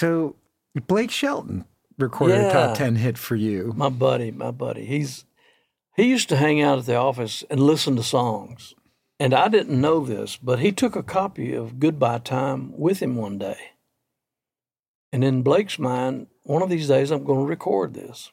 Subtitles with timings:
[0.00, 0.36] So,
[0.86, 1.66] Blake Shelton
[1.98, 3.74] recorded a top 10 hit for you.
[3.76, 4.86] My buddy, my buddy.
[4.86, 5.26] He's
[5.94, 8.72] he used to hang out at the office and listen to songs.
[9.18, 13.14] And I didn't know this, but he took a copy of Goodbye Time with him
[13.16, 13.58] one day.
[15.12, 18.32] And in Blake's mind, one of these days I'm going to record this.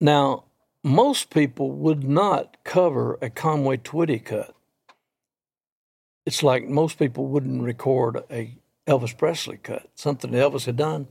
[0.00, 0.44] Now,
[0.82, 4.54] most people would not cover a Conway Twitty cut.
[6.24, 11.08] It's like most people wouldn't record a Elvis Presley cut, something Elvis had done.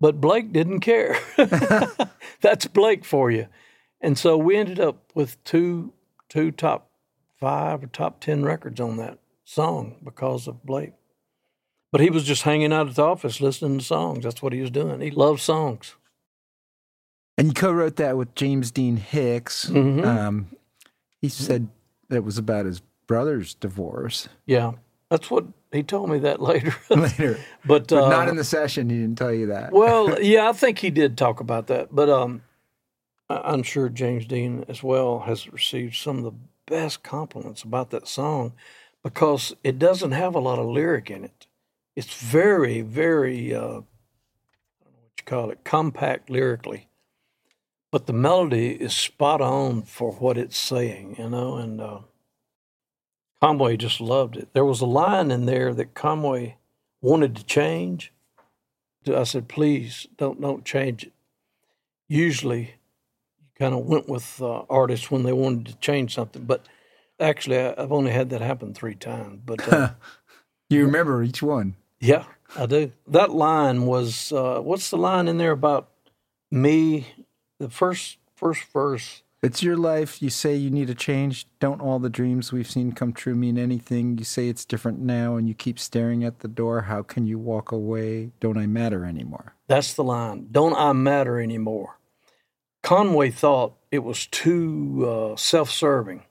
[0.00, 1.16] But Blake didn't care.
[2.40, 3.46] That's Blake for you.
[4.00, 5.92] And so we ended up with two
[6.28, 6.90] two top
[7.40, 10.92] five or top ten records on that song because of Blake.
[11.92, 14.24] But he was just hanging out at the office listening to songs.
[14.24, 15.00] That's what he was doing.
[15.00, 15.94] He loved songs.
[17.38, 19.66] And you co wrote that with James Dean Hicks.
[19.70, 20.04] Mhm.
[20.04, 20.48] Um,
[21.22, 21.68] he said
[22.08, 24.72] that was about his brother's divorce Yeah.
[25.10, 25.44] That's what
[25.76, 26.74] he told me that later.
[26.90, 27.38] later.
[27.64, 28.90] but But uh, not in the session.
[28.90, 29.72] He didn't tell you that.
[29.72, 32.42] well, yeah, I think he did talk about that, but um,
[33.28, 36.34] I'm sure James Dean as well has received some of the
[36.66, 38.52] best compliments about that song
[39.02, 41.46] because it doesn't have a lot of lyric in it.
[41.94, 46.88] It's very, very, uh, I don't know what you call it, compact lyrically,
[47.90, 52.00] but the melody is spot on for what it's saying, you know, and uh,
[53.40, 54.48] Conway just loved it.
[54.52, 56.56] There was a line in there that Conway
[57.00, 58.12] wanted to change.
[59.06, 61.12] I said, please don't don't change it.
[62.08, 62.60] Usually,
[63.38, 66.66] you kind of went with uh, artists when they wanted to change something, but
[67.20, 69.40] actually, I, I've only had that happen three times.
[69.44, 69.90] But uh,
[70.70, 71.76] you remember each one.
[72.00, 72.24] yeah,
[72.56, 72.92] I do.
[73.06, 75.88] That line was uh, what's the line in there about
[76.50, 77.06] me?
[77.60, 79.22] The first first verse.
[79.46, 80.20] It's your life.
[80.20, 81.46] You say you need a change.
[81.60, 84.18] Don't all the dreams we've seen come true mean anything?
[84.18, 86.80] You say it's different now and you keep staring at the door.
[86.80, 88.32] How can you walk away?
[88.40, 89.54] Don't I matter anymore?
[89.68, 90.48] That's the line.
[90.50, 92.00] Don't I matter anymore?
[92.82, 96.24] Conway thought it was too uh, self serving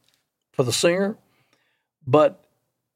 [0.51, 1.17] for the singer,
[2.05, 2.43] but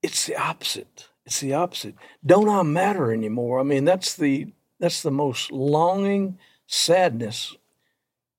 [0.03, 1.07] it's the opposite.
[1.25, 1.95] It's the opposite.
[2.25, 3.61] Don't I matter anymore?
[3.61, 4.51] I mean, that's the
[4.81, 6.37] that's the most longing
[6.67, 7.55] sadness,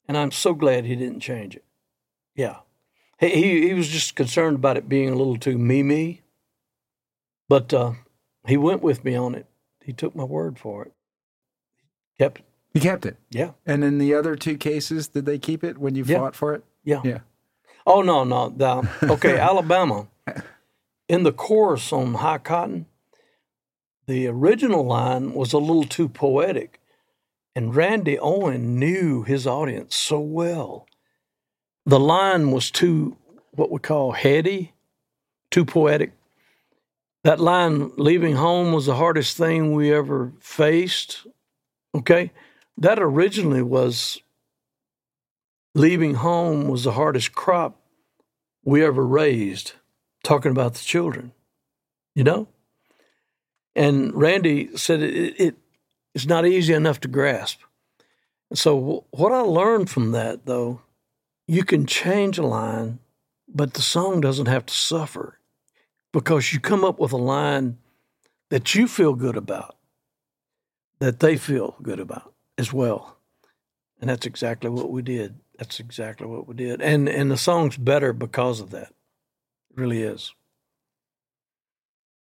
[0.07, 1.65] and I'm so glad he didn't change it.
[2.35, 2.57] Yeah,
[3.19, 6.23] he he, was just concerned about it being a little too me me,
[7.49, 7.93] but uh,
[8.47, 9.47] he went with me on it.
[9.85, 10.93] He took my word for it.
[12.19, 12.43] Kept.
[12.73, 13.17] He kept it.
[13.31, 13.53] Yeah.
[13.67, 16.19] And in the other two cases, did they keep it when you Yeah.
[16.19, 16.65] fought for it?
[16.85, 17.01] Yeah.
[17.05, 17.21] Yeah.
[17.87, 18.51] Oh no, no.
[18.51, 20.07] The, okay, Alabama.
[21.09, 22.87] In the chorus on High Cotton,
[24.07, 26.81] the original line was a little too poetic,
[27.57, 30.87] and Randy Owen knew his audience so well.
[31.87, 33.17] The line was too
[33.53, 34.73] what we call heady,
[35.51, 36.13] too poetic.
[37.25, 41.27] That line, "Leaving home was the hardest thing we ever faced."
[41.95, 42.33] Okay,
[42.79, 44.23] that originally was
[45.75, 47.81] leaving home was the hardest crop
[48.65, 49.73] we ever raised,
[50.23, 51.33] talking about the children,
[52.15, 52.49] you know?
[53.75, 55.57] And Randy said it, it
[56.15, 57.61] it's not easy enough to grasp.
[58.51, 60.83] And so what I learned from that though,
[61.51, 63.01] you can change a line,
[63.49, 65.41] but the song doesn't have to suffer
[66.13, 67.77] because you come up with a line
[68.51, 69.75] that you feel good about,
[71.01, 73.17] that they feel good about as well.
[74.01, 75.41] And that's exactly what we did.
[75.59, 76.81] That's exactly what we did.
[76.81, 78.93] And and the song's better because of that.
[79.71, 80.33] It really is.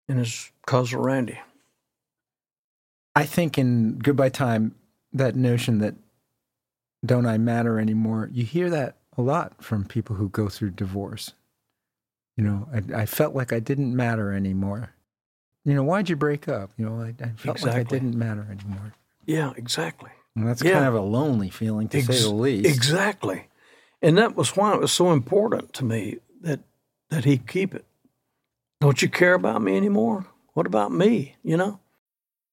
[0.09, 1.39] And it's because of Randy.
[3.15, 4.75] I think in Goodbye Time,
[5.13, 5.95] that notion that
[7.05, 11.33] don't I matter anymore, you hear that a lot from people who go through divorce.
[12.37, 14.91] You know, I, I felt like I didn't matter anymore.
[15.65, 16.71] You know, why'd you break up?
[16.77, 18.93] You know, I, I felt like I didn't matter anymore.
[19.25, 20.09] Yeah, exactly.
[20.35, 20.73] And that's Yeah.
[20.73, 22.67] kind of a lonely feeling, to say the least.
[22.67, 23.47] Exactly.
[24.01, 26.59] And that was why it was so important to me that
[27.09, 27.85] that he keep it.
[28.81, 30.25] Don't you care about me anymore?
[30.53, 31.35] What about me?
[31.43, 31.79] You know?